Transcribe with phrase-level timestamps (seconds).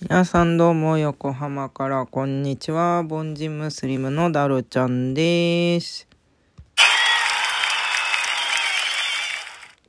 [0.00, 3.00] 皆さんどうも横浜からこんにちは。
[3.00, 6.06] 凡人ムスリムのダルちゃんです。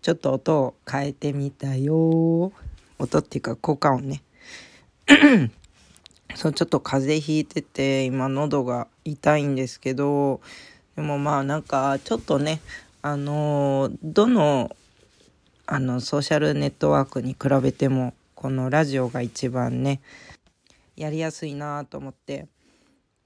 [0.01, 2.51] ちょっと音を変えてみたよ。
[2.97, 4.23] 音っていうか効果音ね。
[6.33, 10.41] そう、ちょっと風邪ひいてて、今喉が痛いんですけど、
[10.95, 12.61] でもまあなんかちょっとね、
[13.03, 14.75] あの、どの、
[15.67, 19.99] あの、ソーシャルネットワークに比べても、このラジオが一番ね、
[20.95, 22.47] やりやすいなと思って、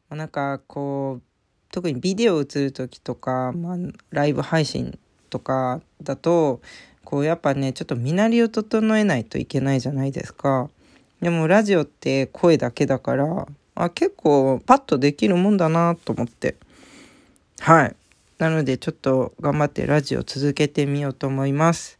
[0.10, 1.24] まあなんかこう、
[1.72, 3.78] 特にビデオ映る時とか、まあ、
[4.10, 4.98] ライブ配信
[5.30, 6.62] とかだと、
[7.06, 10.72] こうやっぱね、ちょっと身なりを整えないといけないじゃないですか。
[11.22, 16.56] でもラジオって声だけだから、あ結構パッとできるもんだなと思って。
[17.60, 17.96] はい。
[18.40, 22.00] なのでちょっと頑張ってラジオ続けてみようと思います。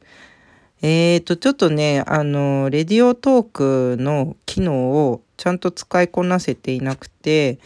[0.86, 7.58] えーと、ちょっとね、あの、レディオトークの機能をちゃんと使いこなせていなくて、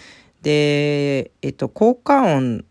[0.43, 2.63] で、えっと、効果音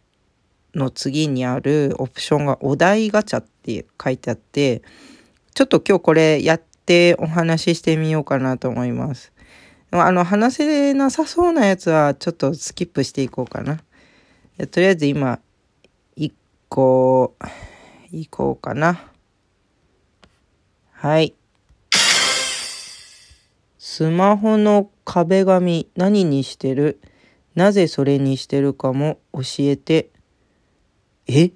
[0.72, 4.82] の次にあるオプションがお題ガチャって書いてあって、
[5.52, 9.32] ちょっと今日これやってお話ししてみようかなと思います。
[9.90, 13.80] あの、話せなさそうなやつはちょっとスキップしていこうかな。
[14.70, 15.40] とりあえず今、
[16.14, 16.32] 一
[16.68, 17.34] 個、
[18.12, 19.10] いこうかな。
[20.98, 21.34] はい。
[23.78, 27.02] スマホの壁紙何にしてる？
[27.54, 30.08] なぜそれにしてるかも教えて。
[31.26, 31.50] え？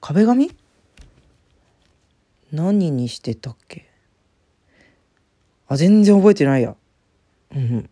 [0.00, 0.50] 壁紙？
[2.50, 3.86] 何にしてたっけ？
[5.68, 6.74] あ、全然覚えてないや。
[7.54, 7.88] うん。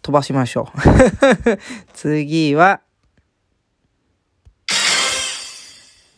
[0.00, 0.78] 飛ばしましょう。
[1.92, 2.80] 次は、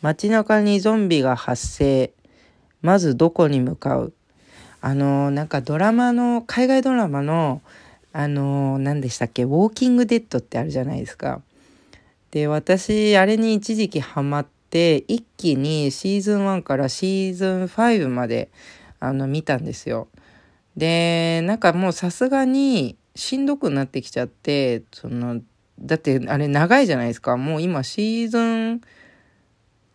[0.02, 2.12] 街中にゾンビが発生。
[2.82, 4.12] まずどこに向かう？
[4.80, 7.60] あのなんかドラマの海外ドラマの
[8.12, 11.42] あの何でしたっけ「ウォーキング・デッド」ってあるじゃないですか。
[12.30, 18.50] で私あれに一時期ハマって一気にシーズン1からシーズン5まで
[19.00, 20.08] あの見たんですよ。
[20.76, 25.40] でなんかもうさすがにしんどくなってきちゃってその
[25.80, 28.80] だってあれ長いじゃないですかもう今シーズン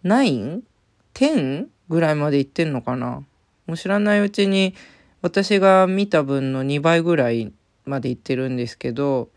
[0.04, 1.68] 9?10?
[1.94, 3.24] ぐらいまで行ってんのかな
[3.68, 4.74] もう知らないうちに
[5.22, 7.54] 私が見た分の2倍ぐらい
[7.86, 9.30] まで行ってるんですけど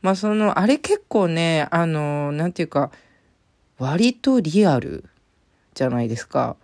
[0.00, 2.90] まあそのあれ結構ねあのなんていうか
[3.78, 5.04] 割とリアル
[5.74, 6.56] じゃないですか。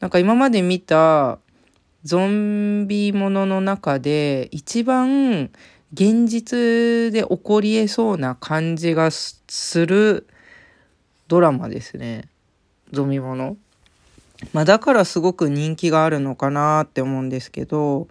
[0.00, 1.38] なんか今まで見た
[2.02, 5.50] ゾンビものの中で一番
[5.92, 10.26] 現実で起こりえそうな感じがする
[11.28, 12.28] ドラマですね。
[12.90, 13.56] ゾンビもの。
[14.52, 18.08] まあだからすごく人気があるのかなって思うんですけど、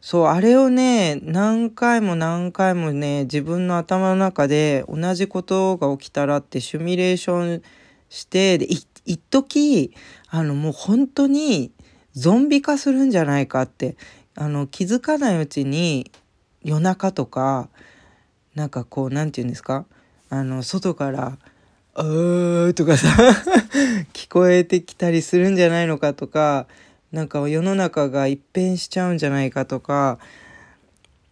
[0.00, 7.62] そう、あれをね、何回も何回もね、自分の頭の中で同じことが起きたらってシミュレーション
[8.10, 9.94] して、で、い一時
[10.28, 11.72] あの、もう本当に
[12.12, 13.96] ゾンビ化するんじゃないかって、
[14.34, 16.10] あの、気づかないうちに
[16.62, 17.68] 夜中とか、
[18.54, 19.86] なんかこう、なんて言うんですか？
[20.30, 21.38] あの、外から、
[22.02, 23.08] うーとかさ
[24.12, 26.66] 聞こえてきたりするんじゃないのかとか
[27.12, 30.18] なんか世の中が一変しちゃうんじゃないかとか。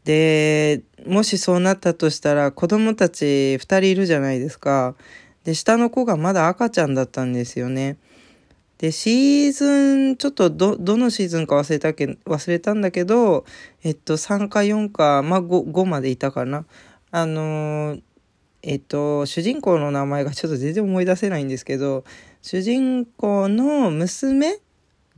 [0.04, 4.94] でもしそうなったとしたら子供たち2人いるじゃないですか。
[5.44, 7.96] で下の子がまだ赤ちゃんだったんですよね。
[8.78, 13.44] でシーズンちょっとどどのシーズンか忘れたけ忘れたんだけど
[13.84, 16.64] えっと3か4かまあ 5, 5までいたかな。
[17.10, 18.02] あのー
[18.62, 22.04] えっと、主人公の名前がちょっと全然思い出せないんですけど、
[22.42, 24.60] 主人公の娘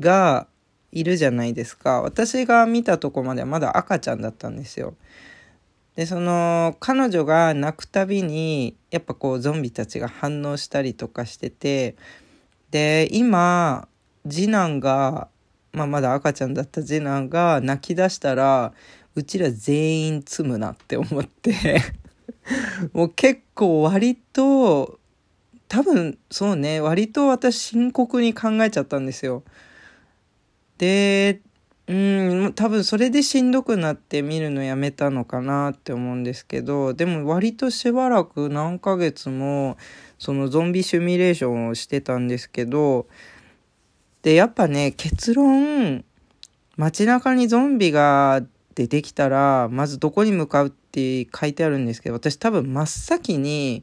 [0.00, 0.46] が
[0.92, 2.00] いるじゃないですか。
[2.00, 4.94] 私が見たとこまではまだ赤ちゃんだったんですよ。
[5.94, 11.96] で、その、彼女が泣くたびに、やっぱこう、ゾンビたちが反応したりとかしてて、
[12.70, 13.88] で、今、
[14.28, 15.28] 次男が、
[15.72, 18.72] まあ、まだ赤ちゃんだった次男が泣き出したら、
[19.14, 21.82] うちら全員積むなって思って
[22.92, 24.98] もう結構割と
[25.68, 29.42] 多分そうね割と私深刻に考えちゃったんですよ。
[30.78, 31.40] で
[31.86, 39.76] うん多分それでしんどくなって見るのやめたのかなって思うんですけどでも割としばらく何ヶ月も
[40.18, 43.06] そのゾンビシミュレーションをしてたんですけど
[44.22, 46.04] でやっぱね結論
[46.78, 48.42] 街中にゾンビが
[48.74, 53.82] 出てきたらまずどこに向かうってって書いてあるんですけど私多分真っ先に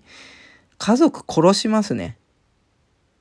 [0.78, 2.18] 家族殺しますね。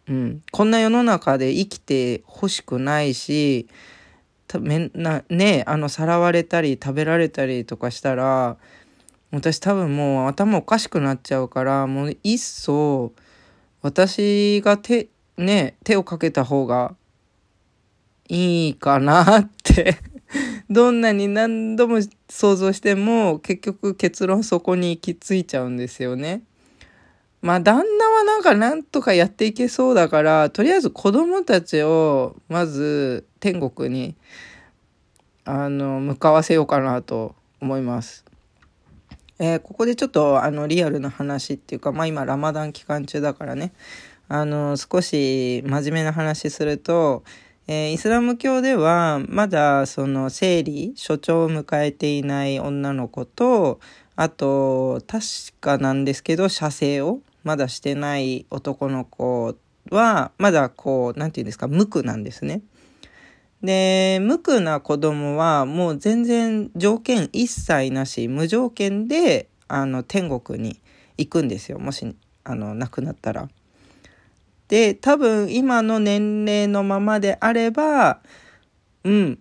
[0.09, 0.43] うん。
[0.53, 3.67] こんな世の中で生きてほしくないし
[4.47, 8.57] ためなねあのさらわれたり食べられたりとかしたら
[9.33, 13.13] 私多分もう頭おかしくなっちゃうからもういっそ
[13.83, 16.95] 私が手ね手をかけた方が
[18.29, 19.99] いいかなって
[20.71, 26.43] どんなに何度も想像しても結局結論そこに行き着いちゃうんですよね。
[27.43, 34.15] まあ旦那はなんかなんとかやっていけそうだからとりあえず子供たちをまず天国に
[35.45, 38.25] あの向かわせようかなと思います。
[39.39, 43.73] えー、ここでちょっとあのリアルな話っていうかまあ今ラマダン期間中だからね
[44.29, 47.25] あの少し真面目な話すると、
[47.67, 53.81] えー、イスラム教ではまだその生理初潮を迎えていない女の子と
[54.17, 55.25] あと確
[55.61, 59.57] かなんですけど射精をまだしてない男の子
[59.91, 62.63] は、まだこう、なんて言うんですか、無垢なんですね。
[63.63, 70.81] で、無垢な子供はもう全然条件一切なし、無条件で、あの、天国に
[71.17, 71.79] 行くんですよ。
[71.79, 72.15] もし、
[72.45, 73.49] あの、亡くなったら。
[74.71, 78.21] で、多分今の年齢のままであれば、
[79.03, 79.39] うん、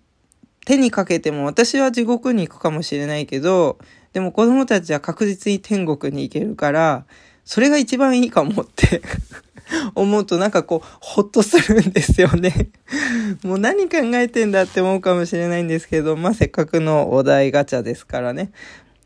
[0.66, 3.78] 手にかけても私は地獄に行くかもしれないけど、
[4.12, 7.06] でも子供たちは確実に天国に行けるから、
[7.46, 9.04] それが一番いいかもって
[9.94, 12.70] 思うとなんかこう、ほっとするんですよね
[13.46, 18.52] もう何考えてんだって思うかもしれないんですけど、まあせっかくのお題ガチャですからね。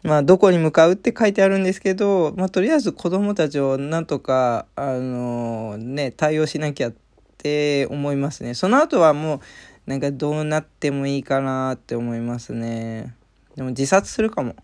[0.03, 6.93] まあどこに向かうって書いてあるんですけど、まあとりあえず子供たちをなんとか、あのー、ね、対応しなきゃっ
[7.37, 8.53] て思いますね。
[8.53, 9.39] その後はもう、
[9.85, 13.15] なんかどうなってもいいかなって思いますね。
[13.55, 14.55] でも自殺するかも。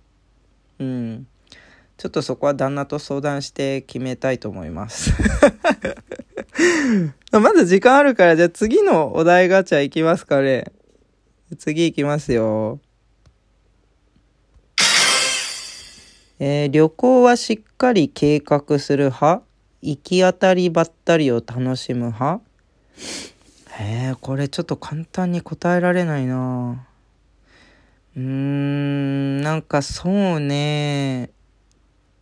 [0.80, 1.28] うん。
[1.98, 5.12] ちょっとそこは旦那と相談して決めたいと思います。
[7.32, 10.72] まだ時間あるから、じゃあ次のお題ガチャいきますかね。
[11.58, 12.80] 次いきますよ。
[16.42, 19.44] えー、旅行はしっかり計画する派？
[19.82, 22.42] 行き当たりばったりを楽しむ派？
[23.82, 26.86] えー、これちょっと簡単に答えられないな。
[28.16, 31.30] うーん、なんかそうね。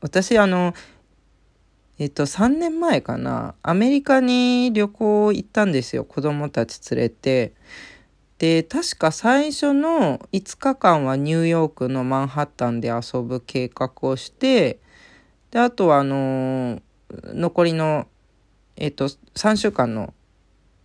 [0.02, 0.74] 私あの
[2.00, 3.54] えっと3年前かな。
[3.62, 6.06] アメリカに旅行行ったんですよ。
[6.06, 7.54] 子供たち連れて。
[8.38, 14.80] で確か最初の5日間はニューヨークのマンハッタンで遊ぶ計画をして
[15.52, 16.82] であとはあの
[17.12, 18.08] 残りの
[18.76, 20.14] えっと3週間の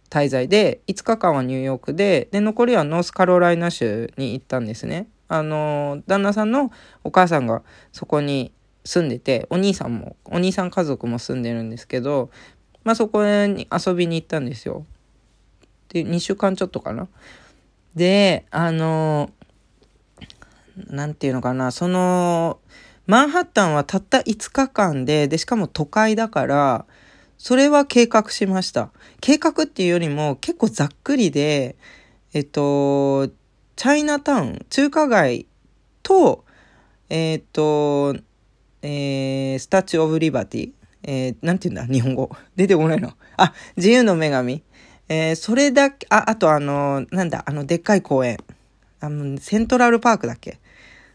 [0.08, 5.08] 滞在で5日間はニューヨークでで残りはノースカロライナ州に行ったんですね。
[5.28, 6.70] あの旦那さんの
[7.04, 8.52] お母さんがそこに
[8.84, 12.30] 住んでて、お兄さんも、お兄さん家族も住んでるんですけど、
[12.84, 14.84] まあそこに遊びに行ったんですよ。
[15.88, 17.08] で、2週間ちょっとかな。
[17.94, 19.30] で、あの、
[20.88, 22.58] なんていうのかな、その、
[23.06, 26.86] マンハッタンはたった5日間で、で、しかも都会だから、
[27.36, 28.90] それは計画しました。
[29.20, 31.76] 計画っていうよりも結構ざっくりで、
[32.32, 33.28] えっと、
[33.74, 35.46] チャイナタウン、中華街
[36.02, 36.44] と、
[37.08, 38.14] えっと、
[38.82, 40.72] えー、スタチュー・オブ・リバティ、
[41.02, 42.30] えー、なんて言うんだ日本語。
[42.54, 43.12] 出てこないの。
[43.36, 44.62] あ、自由の女神。
[45.12, 48.38] えー、それだけ、あ、あとあの、なんだ、あの、でっかい公園。
[48.98, 50.58] あの、セントラルパークだっけ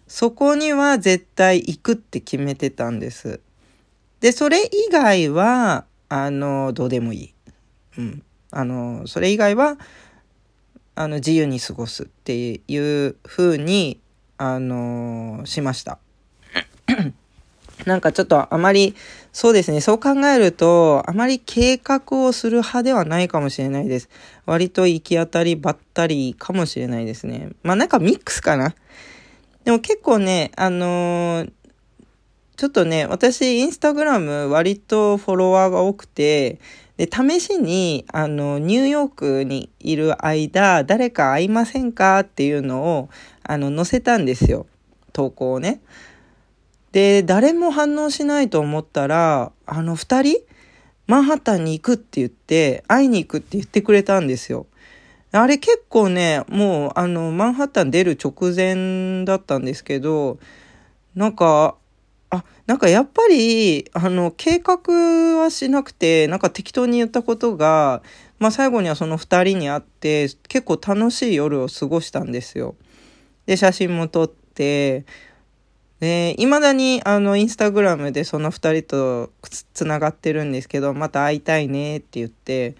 [0.07, 3.39] そこには絶対行くって決めてたんです。
[4.19, 7.33] で、それ以外は、あの、どうでもいい。
[7.97, 8.23] うん。
[8.51, 9.79] あの、それ以外は、
[10.93, 13.99] あの、自由に過ごすっていう風に、
[14.37, 15.97] あの、しました。
[17.87, 18.95] なんかちょっとあまり、
[19.39, 24.09] そうですね、そう考えると、あまり計画をする派ではないかもしれないです。
[24.47, 27.49] 割と行き当たりばったりかもしれないですね。
[27.61, 28.73] まあなんかミックスかな。
[29.63, 31.51] でも結構ね、あのー、
[32.55, 36.57] ちょっとね、私、インスタグラム割とフォロワーが多くて、
[36.97, 43.09] で、試しに、あの、ニューヨークにいる間、誰か会いませんかっていうのを、
[43.43, 44.65] あの、載せたんですよ。
[45.13, 45.79] 投稿をね。
[46.97, 50.37] で、誰も反応しないと思ったら、あの二人、
[51.05, 54.65] マンハッタンに行くって言って、会いに行くって言ってくれたんですよ。
[55.31, 60.39] あれ結構ね、もう、あの、マンハッタン出る直前だったんですけど、
[61.13, 61.75] なんか、
[62.31, 68.01] あ、なんかやっぱり、あの、計画はしなくて、なんか適当に言ったことが、
[68.39, 72.73] まあ最後にはその二人に会って、結構楽しい夜を過ごしたんですよ。
[73.45, 75.05] で、写真も撮って、
[75.99, 79.31] で、未だにあのインスタグラムでその二人と
[79.73, 82.75] つながってるんですけど、また会いたいねって言って、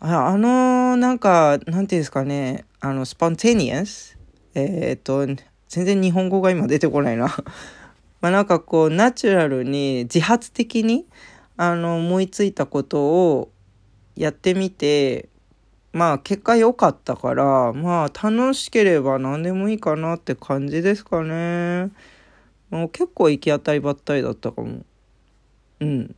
[0.00, 4.18] ああの、なんか、なんていうんですかね、あの、スポンテニアス
[4.54, 5.26] えー、っと、
[5.68, 7.28] 全然日本語が今出てこないな
[8.20, 11.06] まあなんかこう、ナチュラルに自発的に、
[11.56, 13.50] あの、思いついたことを
[14.16, 15.28] やってみて、
[15.92, 21.90] まあ結果良かったから、まあ楽しければ何でもいいかなって感じですかね。
[22.70, 24.84] もう結構行き当たりばったりだったかも。
[25.80, 26.14] うん。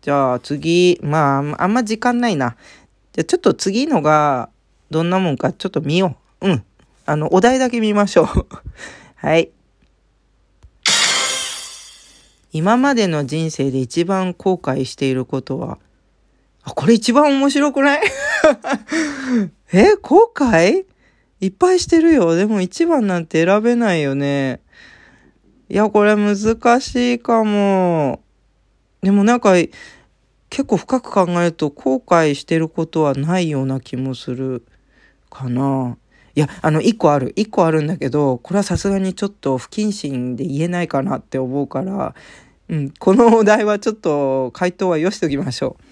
[0.00, 2.56] じゃあ次、まああんま時間ないな。
[3.12, 4.48] じゃあちょっと次のが
[4.90, 6.48] どんなもんかちょっと見よう。
[6.48, 6.64] うん。
[7.04, 8.26] あの、お題だけ見ましょう。
[9.16, 9.50] はい。
[12.52, 15.78] 今までの人生で一番後悔していることは、
[16.62, 18.00] あ、これ一番面白くない？
[19.72, 20.86] え、後悔？
[21.40, 22.34] いっぱいしてるよ。
[22.34, 24.60] でも一番なんて選べないよね。
[25.68, 26.36] いや、これ難
[26.80, 28.20] しいかも。
[29.02, 29.54] でもなんか、
[30.48, 34.64] 結構深く考えると後悔してることはないような気もする
[35.28, 35.96] かな。
[36.36, 37.32] いや、あの、一個ある。
[37.34, 42.14] 一個あるんだけど、これはさすがにちょっと不謹慎で言えないかなって思うから、
[42.68, 45.84] うん、このお題はちょっと回答はよしときましょう。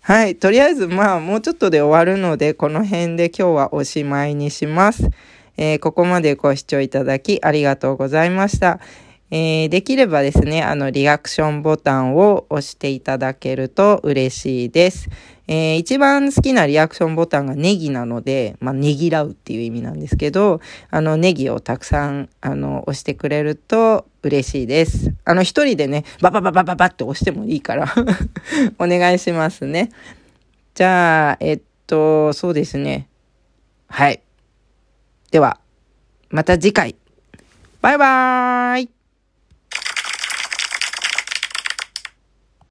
[0.00, 0.36] はい。
[0.36, 5.10] とりあえず、まあ、もうちょっとで終わるので、この辺で今日はおしまいにします。
[5.56, 8.80] えー、ここまでご視聴いただきありがとうございました。
[9.30, 15.08] えー、できればですね、あの、リアクションボタンを押していただけると嬉しいです。
[15.48, 25.14] えー、一番好きなリアクションボタンがネギなので、まあ、ねぎらうっていう意味なんですけど、あの、ネギをたくさん、あの、押してくれると嬉しいです。
[25.24, 27.94] あの、一人でね、ババババババって押してもいいから
[28.78, 29.88] お願いしますね。
[30.74, 33.08] じゃあ、えっと、そうですね。
[33.88, 34.20] はい。
[35.32, 35.58] では、
[36.28, 36.94] また次回。
[37.80, 38.90] バイバーイ